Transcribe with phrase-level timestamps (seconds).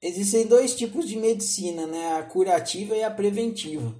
[0.00, 2.18] existem dois tipos de medicina, né?
[2.18, 3.94] A curativa e a preventiva.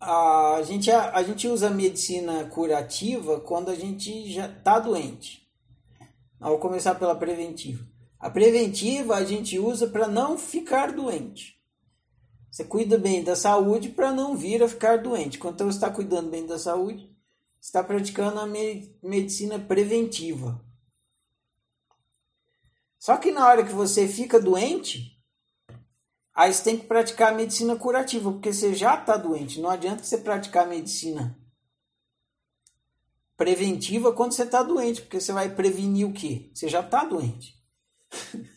[0.00, 5.48] A gente, a, a gente usa a medicina curativa quando a gente já está doente.
[6.38, 7.86] Vou começar pela preventiva.
[8.18, 11.54] A preventiva a gente usa para não ficar doente.
[12.50, 15.38] Você cuida bem da saúde para não vir a ficar doente.
[15.38, 17.10] Quando você está cuidando bem da saúde,
[17.60, 18.46] está praticando a
[19.02, 20.64] medicina preventiva.
[23.04, 25.22] Só que na hora que você fica doente,
[26.34, 29.60] aí você tem que praticar a medicina curativa, porque você já está doente.
[29.60, 31.38] Não adianta você praticar a medicina
[33.36, 36.50] preventiva quando você está doente, porque você vai prevenir o quê?
[36.54, 37.62] Você já está doente.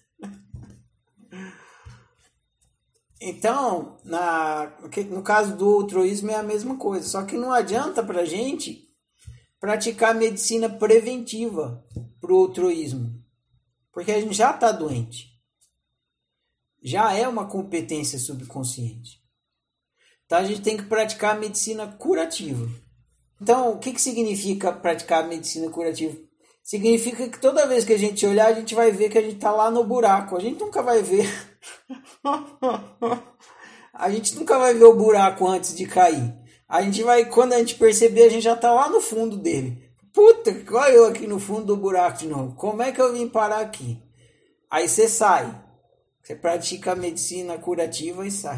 [3.20, 4.72] então, na,
[5.10, 8.88] no caso do altruísmo é a mesma coisa, só que não adianta para gente
[9.60, 11.86] praticar medicina preventiva
[12.22, 13.17] para o altruísmo,
[13.98, 15.26] porque a gente já está doente.
[16.84, 19.20] Já é uma competência subconsciente.
[20.24, 22.70] Então a gente tem que praticar a medicina curativa.
[23.42, 26.16] Então, o que, que significa praticar a medicina curativa?
[26.62, 29.38] Significa que toda vez que a gente olhar, a gente vai ver que a gente
[29.38, 30.38] está lá no buraco.
[30.38, 31.28] A gente nunca vai ver.
[33.96, 36.36] a gente nunca vai ver o buraco antes de cair.
[36.70, 39.87] A gente vai, quando a gente perceber, a gente já está lá no fundo dele.
[40.18, 42.56] Puta, olha eu aqui no fundo do buraco de novo.
[42.56, 44.02] Como é que eu vim parar aqui?
[44.68, 45.48] Aí você sai.
[46.24, 48.58] Você pratica a medicina curativa e sai.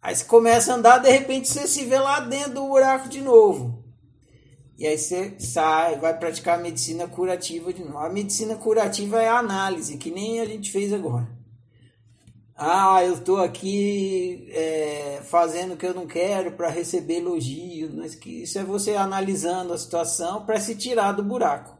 [0.00, 3.20] Aí você começa a andar, de repente você se vê lá dentro do buraco de
[3.20, 3.82] novo.
[4.78, 7.98] E aí você sai, vai praticar a medicina curativa de novo.
[7.98, 11.35] A medicina curativa é a análise, que nem a gente fez agora
[12.58, 18.14] ah, eu estou aqui é, fazendo o que eu não quero para receber elogios, mas
[18.14, 21.76] que isso é você analisando a situação para se tirar do buraco.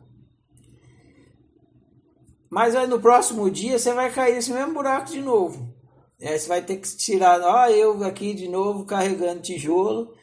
[2.50, 5.74] Mas aí no próximo dia você vai cair nesse mesmo buraco de novo.
[6.20, 10.14] Aí você vai ter que tirar, ó, eu aqui de novo carregando tijolo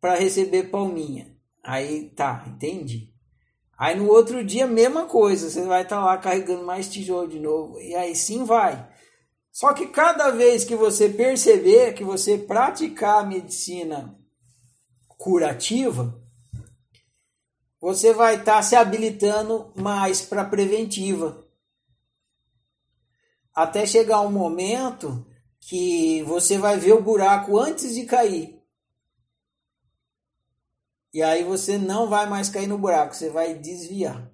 [0.00, 1.36] para receber palminha.
[1.62, 3.10] Aí tá, entendi.
[3.78, 7.38] Aí no outro dia, mesma coisa, você vai estar tá lá carregando mais tijolo de
[7.38, 7.78] novo.
[7.80, 8.88] E aí sim vai.
[9.60, 14.18] Só que cada vez que você perceber que você praticar a medicina
[15.06, 16.18] curativa,
[17.78, 21.46] você vai estar tá se habilitando mais para preventiva.
[23.54, 25.26] Até chegar um momento
[25.60, 28.58] que você vai ver o buraco antes de cair.
[31.12, 34.32] E aí você não vai mais cair no buraco, você vai desviar.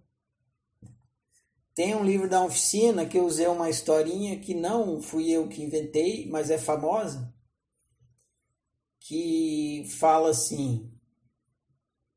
[1.77, 5.63] Tem um livro da oficina que eu usei uma historinha que não fui eu que
[5.63, 7.31] inventei, mas é famosa,
[8.99, 10.91] que fala assim: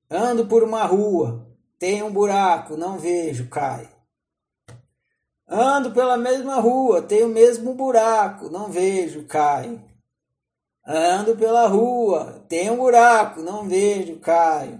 [0.10, 1.46] Ando por uma rua,
[1.78, 3.94] tem um buraco, não vejo, cai.
[5.46, 9.78] Ando pela mesma rua, tem o mesmo buraco, não vejo, cai.
[10.86, 14.80] Ando pela rua, tem um buraco, não vejo, caio.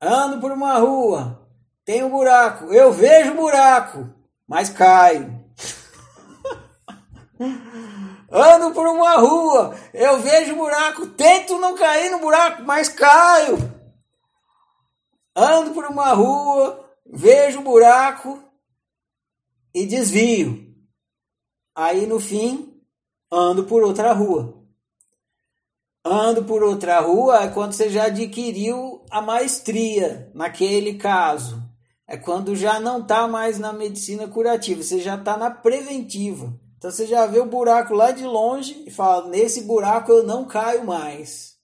[0.00, 1.43] Ando por uma rua,
[1.84, 2.72] tem um buraco.
[2.72, 4.08] Eu vejo o buraco,
[4.46, 5.44] mas caio.
[8.30, 13.58] Ando por uma rua, eu vejo buraco, tento não cair no buraco, mas caio.
[15.36, 18.42] Ando por uma rua, vejo buraco
[19.74, 20.74] e desvio.
[21.74, 22.80] Aí no fim,
[23.30, 24.62] ando por outra rua.
[26.04, 31.63] Ando por outra rua é quando você já adquiriu a maestria naquele caso.
[32.06, 36.52] É quando já não está mais na medicina curativa, você já está na preventiva.
[36.76, 40.44] Então você já vê o buraco lá de longe e fala: nesse buraco eu não
[40.44, 41.54] caio mais.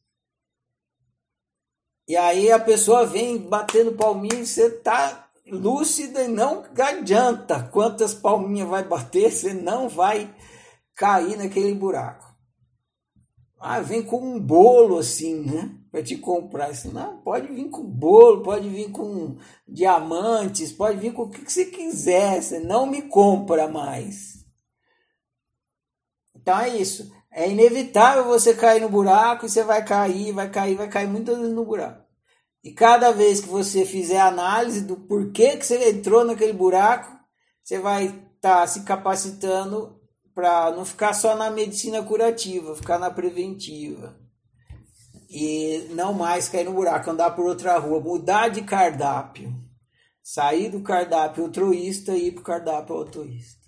[2.09, 8.15] E aí a pessoa vem batendo palminha e você tá lúcida e não adianta quantas
[8.15, 10.35] palminhas vai bater, você não vai
[10.97, 12.30] cair naquele buraco.
[13.63, 15.71] Ah, vem com um bolo assim, né?
[15.91, 16.71] Para te comprar.
[16.71, 19.37] Assim, não, pode vir com bolo, pode vir com
[19.69, 22.43] diamantes, pode vir com o que você quiser.
[22.43, 24.47] Você não me compra mais.
[26.35, 27.13] Então é isso.
[27.31, 31.37] É inevitável você cair no buraco e você vai cair, vai cair, vai cair muitas
[31.37, 32.03] vezes no buraco.
[32.65, 37.15] E cada vez que você fizer análise do porquê que você entrou naquele buraco,
[37.63, 40.00] você vai estar tá se capacitando
[40.41, 44.17] para não ficar só na medicina curativa, ficar na preventiva.
[45.29, 49.55] E não mais cair no buraco, andar por outra rua, mudar de cardápio.
[50.23, 53.60] Sair do cardápio altruísta e ir para o cardápio altruísta.